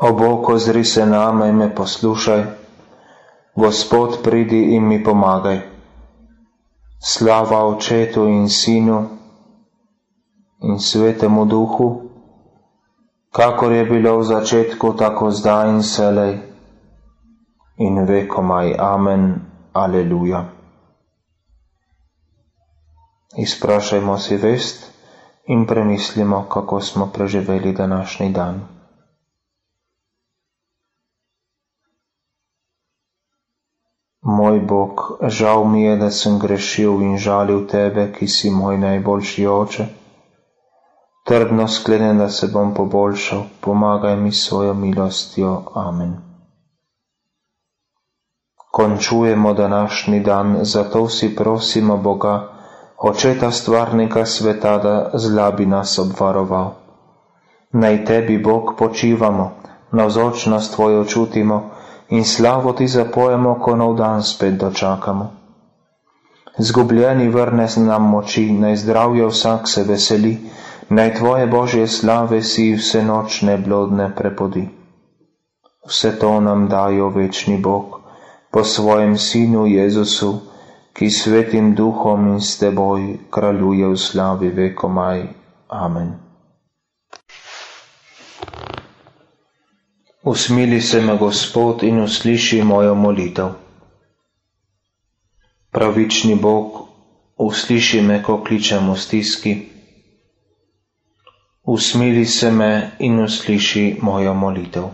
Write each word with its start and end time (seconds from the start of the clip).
O 0.00 0.12
Bog, 0.12 0.48
ozri 0.48 0.84
se 0.84 1.06
name 1.06 1.48
in 1.48 1.56
me 1.56 1.74
poslušaj. 1.74 2.44
Gospod, 3.54 4.22
pridi 4.22 4.74
in 4.74 4.86
mi 4.88 5.04
pomagaj. 5.04 5.58
Slava 7.00 7.64
Očetu 7.66 8.26
in 8.26 8.48
Sinu 8.48 9.08
in 10.60 10.78
Svetemu 10.78 11.44
Duhu, 11.44 11.88
kakor 13.30 13.72
je 13.72 13.84
bilo 13.84 14.18
v 14.18 14.24
začetku, 14.24 14.92
tako 14.92 15.30
zdaj 15.30 15.70
in 15.70 15.82
selej 15.82 16.38
in 17.78 18.04
vekomaj. 18.04 18.74
Amen. 18.78 19.34
Aleluja. 19.72 20.44
Izprašajmo 23.36 24.18
si 24.18 24.36
vest 24.36 24.90
in 25.46 25.66
premislimo, 25.66 26.46
kako 26.48 26.80
smo 26.80 27.06
preživeli 27.06 27.72
današnji 27.72 28.30
dan. 28.30 28.77
Moj 34.28 34.60
Bog, 34.60 35.00
žal 35.32 35.64
mi 35.64 35.82
je, 35.82 35.96
da 35.96 36.10
sem 36.10 36.34
grešil 36.38 37.00
in 37.02 37.16
žalil 37.16 37.62
tebe, 37.66 38.10
ki 38.12 38.26
si 38.28 38.50
moj 38.52 38.76
najboljši 38.78 39.46
oče. 39.46 39.86
Trdno 41.24 41.64
sklenem, 41.68 42.18
da 42.18 42.28
se 42.28 42.48
bom 42.52 42.74
poboljšal, 42.74 43.46
pomagaj 43.60 44.16
mi 44.16 44.32
svojo 44.32 44.74
milostjo. 44.74 45.62
Amen. 45.74 46.12
Končujemo 48.70 49.54
današnji 49.54 50.20
dan, 50.20 50.58
zato 50.62 51.04
vsi 51.04 51.36
prosimo 51.36 51.96
Boga, 51.96 52.34
očeta 52.98 53.50
stvarnika 53.50 54.26
sveta, 54.26 54.78
da 54.78 55.10
zlabi 55.14 55.66
nas 55.66 55.98
obvaroval. 55.98 56.70
Naj 57.72 58.04
tebi, 58.04 58.38
Bog, 58.38 58.74
počivamo, 58.78 59.50
navzočnost 59.92 60.74
tvojo 60.74 61.04
čutimo, 61.04 61.70
in 62.10 62.24
slavo 62.24 62.72
ti 62.72 62.88
zapojemo, 62.88 63.58
ko 63.60 63.76
nov 63.76 63.96
dan 63.96 64.22
spet 64.22 64.54
dočakamo. 64.54 65.30
Zgubljeni 66.58 67.28
vrne 67.28 67.66
nam 67.76 68.08
moči, 68.10 68.52
naj 68.52 68.76
zdravje 68.76 69.26
vsak 69.26 69.68
se 69.68 69.84
veseli, 69.84 70.38
naj 70.88 71.14
tvoje 71.14 71.46
božje 71.46 71.86
slave 71.88 72.42
si 72.42 72.74
vse 72.74 73.02
nočne 73.02 73.56
blodne 73.56 74.10
prepodi. 74.16 74.68
Vse 75.86 76.18
to 76.18 76.40
nam 76.40 76.68
dajo 76.68 77.08
večni 77.08 77.56
Bog 77.56 78.00
po 78.50 78.64
svojem 78.64 79.16
sinu 79.16 79.66
Jezusu, 79.66 80.40
ki 80.92 81.10
svetim 81.10 81.74
duhom 81.74 82.26
in 82.26 82.40
s 82.40 82.58
teboj 82.58 83.18
kraljuje 83.30 83.88
v 83.88 83.96
slavi 83.96 84.48
vekomaj. 84.48 85.28
Amen. 85.68 86.27
Usmili 90.28 90.80
se 90.82 91.00
me 91.00 91.16
Gospod 91.16 91.82
in 91.82 92.00
usliši 92.00 92.62
mojo 92.62 92.94
molitev. 92.94 93.46
Pravični 95.70 96.34
Bog, 96.36 96.74
usliši 97.38 98.00
me, 98.02 98.18
ko 98.22 98.44
kličem 98.44 98.90
v 98.90 98.96
stiski. 98.98 99.54
Usmili 101.64 102.26
se 102.26 102.50
me 102.50 102.68
in 103.00 103.18
usliši 103.20 103.86
mojo 104.02 104.34
molitev. 104.34 104.90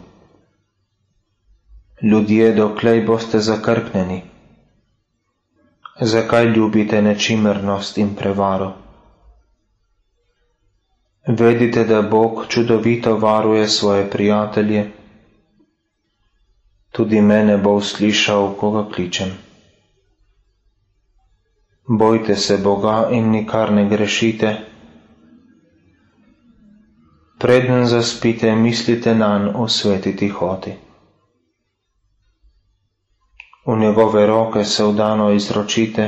Ljudje, 2.04 2.52
doklej 2.52 3.02
boste 3.02 3.40
zakrknjeni. 3.40 4.20
Zakaj 6.06 6.44
ljubite 6.46 7.02
nečimrnost 7.02 7.98
in 7.98 8.14
prevaro? 8.14 8.70
Vedite, 11.28 11.84
da 11.84 12.02
Bog 12.04 12.44
čudovito 12.48 13.16
varuje 13.18 13.68
svoje 13.70 14.10
prijatelje 14.10 14.90
tudi 16.94 17.18
mene 17.20 17.56
bo 17.58 17.74
uslišal, 17.74 18.54
ko 18.54 18.70
ga 18.70 18.84
kličem. 18.86 19.32
Bojte 21.88 22.36
se 22.36 22.56
Boga 22.58 23.08
in 23.10 23.30
nikar 23.30 23.72
ne 23.72 23.84
grešite. 23.86 24.52
Preden 27.36 27.82
zaspite, 27.86 28.54
mislite 28.56 29.12
nanj 29.14 29.50
v 29.52 29.66
sveti 29.68 30.14
tihoti. 30.14 30.72
V 33.66 33.76
njegove 33.76 34.26
roke 34.26 34.64
se 34.64 34.84
vdano 34.84 35.32
izročite 35.32 36.06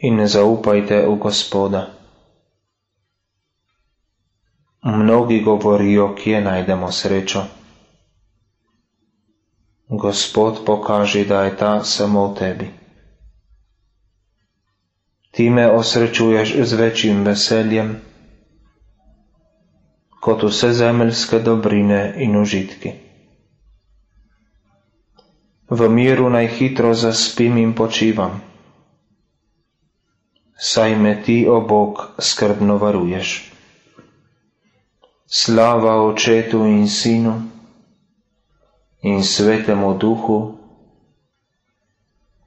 in 0.00 0.16
ne 0.16 0.26
zaupajte 0.28 1.04
v 1.04 1.14
Gospoda. 1.18 1.84
Mnogi 4.84 5.42
govorijo, 5.42 6.14
kje 6.14 6.40
najdemo 6.40 6.90
srečo. 6.92 7.59
Gospod 9.90 10.64
pokaži, 10.64 11.24
da 11.24 11.42
je 11.42 11.56
ta 11.56 11.84
samo 11.84 12.26
v 12.26 12.36
tebi. 12.36 12.68
Ti 15.30 15.50
me 15.50 15.66
osrečuješ 15.68 16.54
z 16.60 16.72
večjim 16.74 17.24
veseljem 17.24 17.96
kot 20.20 20.42
vse 20.44 20.70
zemeljske 20.72 21.38
dobrine 21.40 21.98
in 22.18 22.36
užitki. 22.36 22.92
V 25.70 25.88
miru 25.88 26.30
naj 26.30 26.46
hitro 26.48 26.94
zaspim 26.94 27.56
in 27.56 27.74
počivam, 27.74 28.38
saj 30.56 30.94
me 30.96 31.16
ti, 31.22 31.46
o 31.48 31.60
Bog, 31.62 31.98
skrbno 32.20 32.76
varuješ. 32.76 33.34
Slava 35.26 35.98
očetu 36.04 36.62
in 36.66 36.88
sinu 36.88 37.36
in 39.02 39.24
svetemu 39.24 39.94
duhu, 39.94 40.58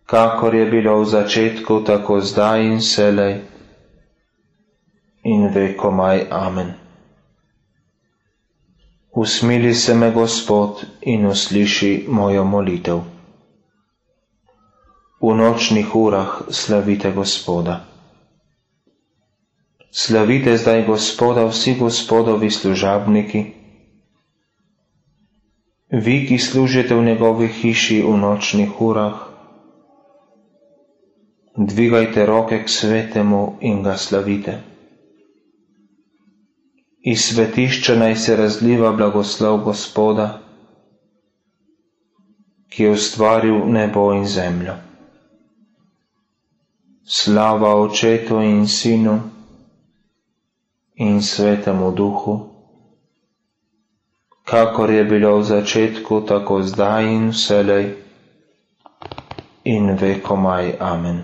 kakor 0.06 0.56
je 0.56 0.66
bilo 0.68 1.00
v 1.00 1.06
začetku, 1.08 1.80
tako 1.81 2.19
zdaj 2.22 2.62
in 2.64 2.81
selej 2.81 3.41
in 5.24 5.47
vekomaj. 5.50 6.28
Amen. 6.30 6.74
Usmili 9.12 9.74
se 9.75 9.94
me 9.94 10.12
Gospod 10.12 10.69
in 11.03 11.25
usliši 11.25 11.90
mojo 12.09 12.44
molitev. 12.44 13.02
V 15.19 15.34
nočnih 15.34 15.96
urah 15.96 16.28
slavite 16.52 17.12
Gospoda. 17.12 17.86
Slavite 19.92 20.58
zdaj 20.58 20.84
Gospoda 20.84 21.46
vsi 21.46 21.75
Gospodovi 21.75 22.50
služabniki, 22.52 23.44
vi, 25.94 26.26
ki 26.28 26.38
služite 26.40 26.96
v 26.96 27.04
njegovi 27.04 27.48
hiši 27.48 28.02
v 28.02 28.18
nočnih 28.18 28.81
urah, 28.81 29.14
dvigajte 31.56 32.26
roke 32.26 32.64
k 32.64 32.70
svetemu 32.70 33.58
in 33.62 33.84
ga 33.84 33.94
slavite. 33.98 34.56
Iz 37.04 37.20
svetišča 37.22 37.96
naj 37.96 38.16
se 38.16 38.36
razliva 38.36 38.92
blagoslov 38.92 39.59
Gospoda, 39.59 40.40
ki 42.70 42.84
je 42.84 42.92
ustvaril 42.92 43.66
nebo 43.68 44.14
in 44.14 44.25
zemljo. 44.25 44.74
Slava 47.06 47.75
Očetu 47.75 48.42
in 48.42 48.66
Sinu 48.68 49.20
in 50.96 51.22
Svetemu 51.22 51.92
Duhu 51.92 52.53
kakor 54.44 54.90
je 54.90 55.04
bilo 55.04 55.38
v 55.38 55.44
začetku, 55.46 56.22
tako 56.22 56.62
zdaj 56.62 57.04
in 57.06 57.24
vselej 57.30 57.96
in 59.66 59.96
vekomaj. 59.96 60.76
Amen. 60.78 61.24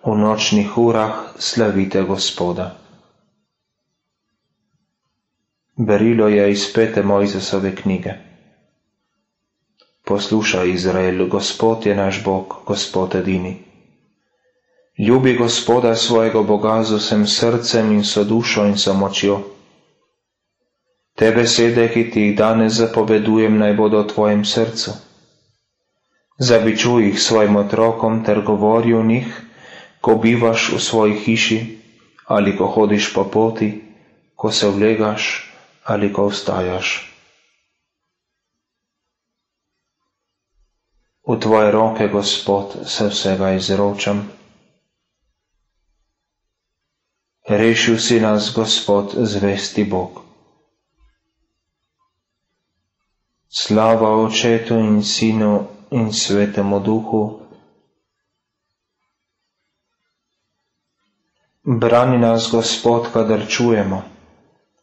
V 0.00 0.12
nočnih 0.12 0.68
urah 0.70 1.14
slavite 1.34 2.02
Gospoda. 2.02 2.76
Berilo 5.76 6.28
je 6.28 6.44
iz 6.46 6.68
pete 6.68 7.02
Mojzesove 7.02 7.72
knjige. 7.72 8.12
Poslušaj, 10.04 10.68
Izrael, 10.68 11.26
Gospod 11.26 11.86
je 11.86 11.96
naš 11.96 12.20
Bog, 12.22 12.62
Gospod 12.64 13.14
edini. 13.14 13.64
Ljubi 14.98 15.34
Gospoda 15.34 15.94
svojega 15.96 16.42
Boga 16.42 16.84
z 16.84 16.94
vsem 16.94 17.26
srcem 17.26 17.92
in 17.92 18.04
so 18.04 18.22
dušo 18.24 18.66
in 18.66 18.76
so 18.76 18.94
močjo 18.94 19.53
Te 21.14 21.30
besede, 21.30 21.86
ki 21.88 22.10
ti 22.10 22.20
jih 22.20 22.36
danes 22.36 22.74
zapovedujem, 22.74 23.58
naj 23.58 23.74
bodo 23.78 24.02
v 24.02 24.10
tvojem 24.10 24.42
srcu. 24.44 24.94
Zabičuj 26.38 27.04
jih 27.06 27.20
svojim 27.22 27.56
otrokom 27.56 28.24
ter 28.24 28.42
govori 28.42 28.94
o 28.94 29.02
njih, 29.02 29.28
ko 30.00 30.16
bivaš 30.18 30.72
v 30.74 30.80
svoji 30.80 31.14
hiši 31.14 31.60
ali 32.26 32.56
ko 32.56 32.66
hodiš 32.66 33.12
po 33.14 33.24
poti, 33.24 33.68
ko 34.34 34.50
se 34.50 34.68
vlegaš 34.68 35.52
ali 35.84 36.12
ko 36.12 36.26
vstajaš. 36.28 37.10
V 41.24 41.38
tvoje 41.40 41.70
roke, 41.70 42.08
Gospod, 42.08 42.74
se 42.84 43.08
vsega 43.08 43.52
izročam. 43.52 44.24
Rešil 47.48 47.98
si 47.98 48.20
nas, 48.20 48.52
Gospod, 48.52 49.14
zvesti 49.16 49.84
Bog. 49.84 50.23
Slava 53.54 54.08
Očetu 54.18 54.74
in 54.74 55.02
Sinu 55.02 55.68
in 55.90 56.10
Svetemu 56.12 56.80
Duhu. 56.80 57.38
Brani 61.62 62.18
nas, 62.18 62.50
Gospod, 62.50 63.12
kadar 63.12 63.46
čujemo, 63.46 64.02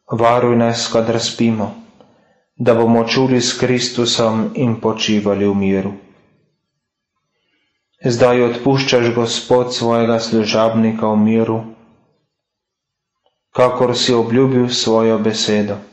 varuj 0.08 0.56
nas, 0.56 0.88
kadar 0.88 1.20
spimo, 1.20 1.68
da 2.56 2.74
bomo 2.74 3.04
čuli 3.04 3.42
s 3.42 3.60
Kristusom 3.60 4.56
in 4.56 4.80
počivali 4.80 5.46
v 5.46 5.56
miru. 5.56 5.92
Zdaj 8.02 8.42
odpuščaš, 8.42 9.12
Gospod, 9.12 9.76
svojega 9.76 10.16
služabnika 10.20 11.12
v 11.12 11.20
miru, 11.20 11.60
kakor 13.52 13.98
si 13.98 14.16
obljubil 14.16 14.70
svojo 14.72 15.20
besedo. 15.20 15.91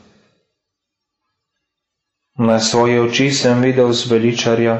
Na 2.39 2.55
svoje 2.55 3.03
oči 3.03 3.35
sem 3.35 3.59
videl 3.59 3.91
zveličarja, 3.91 4.79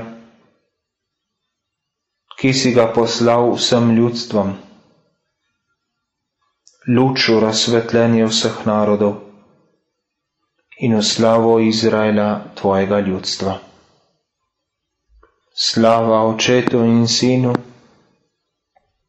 ki 2.39 2.55
si 2.55 2.71
ga 2.71 2.85
poslal 2.95 3.51
vsem 3.51 3.91
ljudstvom, 3.99 4.53
luč 6.95 7.27
v 7.27 7.43
razsvetljenje 7.43 8.29
vseh 8.31 8.63
narodov 8.63 9.19
in 10.79 10.95
v 10.95 11.03
slavo 11.03 11.59
Izraela, 11.59 12.55
tvojega 12.55 13.03
ljudstva. 13.03 13.59
Slava 15.51 16.23
Očetu 16.31 16.79
in 16.87 17.11
Sinu 17.11 17.51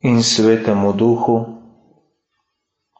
in 0.03 0.27
Svetemu 0.27 0.91
Duhu, 0.99 1.39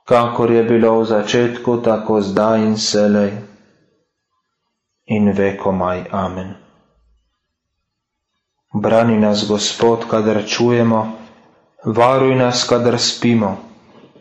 kakor 0.07 0.55
je 0.55 0.63
bilo 0.63 1.03
v 1.03 1.11
začetku, 1.11 1.83
tako 1.83 2.23
zdaj 2.23 2.63
in 2.63 2.79
selej 2.79 3.50
in 5.11 5.33
vekomaj. 5.33 6.05
Amen. 6.13 6.55
Brani 8.75 9.19
nas, 9.19 9.43
Gospod, 9.45 10.07
kadar 10.07 10.43
čujemo, 10.47 11.01
varuj 11.85 12.37
nas, 12.37 12.63
kadar 12.65 12.99
spimo, 12.99 13.57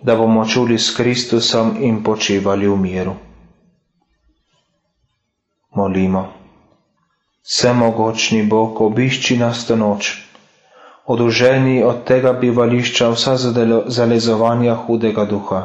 da 0.01 0.15
bomo 0.15 0.45
čuli 0.45 0.79
s 0.79 0.95
Kristusom 0.97 1.75
in 1.79 2.03
počivali 2.03 2.67
v 2.67 2.77
miru. 2.77 3.13
Molimo. 5.71 6.23
Vsemogočni 7.43 8.43
Bog, 8.43 8.81
obišči 8.81 9.37
nas 9.37 9.65
to 9.65 9.75
noč, 9.75 10.09
oduženi 11.05 11.83
od 11.83 12.03
tega 12.03 12.33
bivališča 12.33 13.09
vsa 13.09 13.35
zalezovanja 13.87 14.75
hudega 14.77 15.25
duha. 15.25 15.61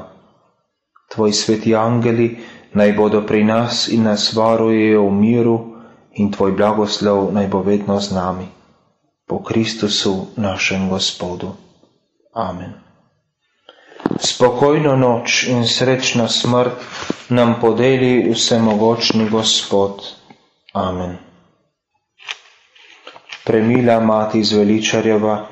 Tvoji 1.09 1.33
sveti 1.33 1.75
angeli 1.77 2.29
naj 2.75 2.93
bodo 2.93 3.23
pri 3.23 3.45
nas 3.45 3.89
in 3.89 4.03
nas 4.03 4.33
varujejo 4.35 5.07
v 5.07 5.13
miru 5.13 5.57
in 6.15 6.31
tvoj 6.31 6.53
blagoslov 6.53 7.33
naj 7.33 7.47
bo 7.47 7.63
vedno 7.63 8.01
z 8.01 8.13
nami. 8.13 8.47
Po 9.27 9.41
Kristusu 9.41 10.35
našem 10.37 10.89
Gospodu. 10.89 11.55
Amen. 12.35 12.75
Spokojno 14.21 14.97
noč 14.97 15.49
in 15.49 15.65
srečna 15.65 16.29
smrt 16.29 16.77
nam 17.29 17.57
podeli 17.61 18.31
vsemogočni 18.31 19.31
Gospod. 19.31 20.03
Amen. 20.75 21.17
Premila 23.45 24.01
mati 24.01 24.45
zveličarjeva, 24.45 25.47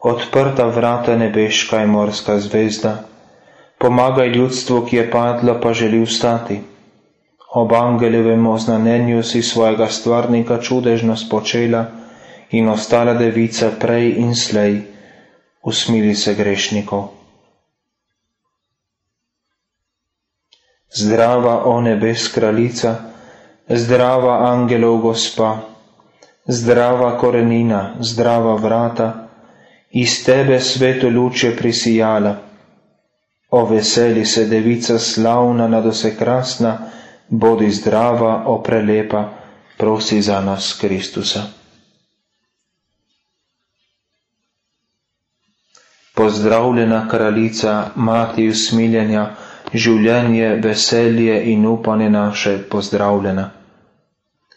odprta 0.00 0.66
vrata 0.66 1.16
nebeška 1.16 1.82
in 1.82 1.90
morska 1.90 2.40
zvezda, 2.40 2.96
Pomagaj 3.78 4.28
ljudstvu, 4.28 4.86
ki 4.86 4.96
je 4.96 5.10
padlo, 5.10 5.54
pa 5.62 5.72
želi 5.72 6.00
vstati. 6.02 6.60
Ob 7.54 7.72
angeljevem 7.72 8.46
oznanenju 8.46 9.22
si 9.22 9.42
svojega 9.42 9.86
stvarnika 9.86 10.58
čudežno 10.60 11.16
spočela 11.16 11.84
in 12.50 12.68
ostala 12.68 13.14
devica 13.14 13.70
prej 13.80 14.10
in 14.18 14.34
slej, 14.34 14.80
usmili 15.62 16.14
se 16.14 16.34
grešnikov. 16.34 17.06
Zdrava, 20.94 21.62
o 21.64 21.80
nebes 21.80 22.28
kraljica, 22.34 22.94
zdrava 23.68 24.38
angelov 24.50 24.98
gospa, 24.98 25.58
zdrava 26.46 27.18
korenina, 27.18 27.94
zdrava 28.00 28.54
vrata, 28.56 29.28
iz 29.90 30.24
tebe 30.24 30.60
sveto 30.60 31.08
luč 31.08 31.44
je 31.44 31.56
prisijala. 31.56 32.47
O 33.50 33.64
veseli 33.66 34.26
se 34.26 34.44
devica 34.46 34.98
slavna, 34.98 35.68
nadose 35.68 36.16
krasna, 36.16 36.78
bodi 37.28 37.70
zdrava, 37.70 38.42
o 38.46 38.58
prelepa, 38.62 39.22
prosi 39.78 40.22
za 40.22 40.40
nas 40.40 40.72
Kristusa. 40.80 41.42
Pozdravljena 46.14 47.08
kraljica, 47.08 47.90
mati 47.96 48.48
usmiljenja, 48.48 49.24
življenje, 49.74 50.48
veselje 50.64 51.38
in 51.52 51.66
upanje 51.66 52.10
naše 52.10 52.56
pozdravljena. 52.70 53.50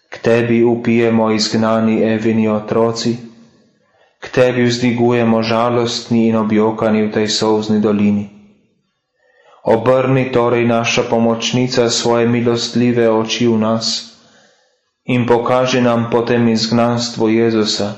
K 0.10 0.18
tebi 0.20 0.64
upijemo 0.64 1.30
izgnani 1.32 2.02
evini 2.04 2.48
otroci, 2.50 3.14
k 4.20 4.30
tebi 4.30 4.64
vzdigujemo 4.68 5.44
žalostni 5.44 6.28
in 6.28 6.36
objokani 6.36 7.06
v 7.08 7.12
tej 7.12 7.28
sovzni 7.30 7.80
dolini. 7.80 8.41
Obrni 9.64 10.32
torej 10.32 10.66
naša 10.66 11.04
pomočnica 11.04 11.90
svoje 11.90 12.26
milostljive 12.28 13.06
oči 13.10 13.48
v 13.48 13.58
nas 13.58 14.12
in 15.06 15.28
pokaži 15.28 15.82
nam 15.82 16.10
potem 16.12 16.48
izgnanstvo 16.48 17.28
Jezusa, 17.28 17.94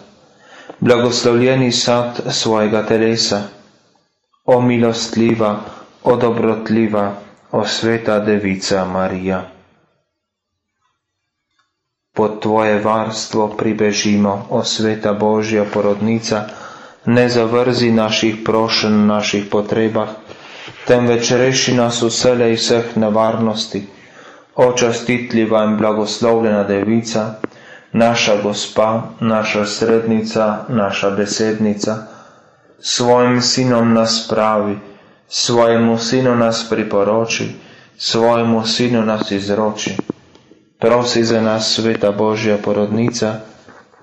blagoslovljeni 0.80 1.72
sad 1.72 2.20
svojega 2.32 2.84
telesa. 2.84 3.42
O 4.46 4.62
milostljiva, 4.62 5.60
o 6.04 6.16
dobrotljiva, 6.16 7.06
o 7.52 7.66
sveta 7.66 8.20
devica 8.20 8.86
Marija. 8.86 9.42
Pod 12.14 12.40
Tvoje 12.40 12.80
varstvo 12.80 13.48
pribežimo, 13.50 14.48
o 14.50 14.64
sveta 14.64 15.14
Božja 15.14 15.64
porodnica, 15.66 16.44
ne 17.06 17.30
zavrzi 17.30 17.92
naših 17.92 18.36
prošen, 18.46 19.06
naših 19.08 19.46
potrebah, 19.46 20.10
temveč 20.88 21.32
reši 21.32 21.74
nas 21.74 22.02
vselej 22.02 22.56
vseh 22.56 22.98
nevarnosti, 22.98 23.84
očastitljiva 24.56 25.64
in 25.64 25.78
blagoslovljena 25.78 26.64
devica, 26.64 27.26
naša 27.94 28.42
gospa, 28.42 28.88
naša 29.20 29.66
srednica, 29.66 30.48
naša 30.70 31.10
besednica, 31.10 31.96
svojim 32.80 33.42
sinom 33.42 33.94
nas 33.94 34.28
pravi, 34.30 34.78
svojemu 35.28 35.98
sinu 35.98 36.36
nas 36.36 36.66
priporoči, 36.70 37.48
svojemu 37.98 38.66
sinu 38.66 39.02
nas 39.02 39.32
izroči. 39.32 39.98
Prosi 40.80 41.24
za 41.24 41.42
nas, 41.42 41.74
sveta 41.74 42.12
Božja 42.12 42.58
porodnica, 42.58 43.34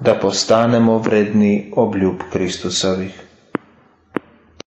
da 0.00 0.14
postanemo 0.14 0.98
vredni 0.98 1.72
obljub 1.76 2.14
Kristusovih. 2.32 3.29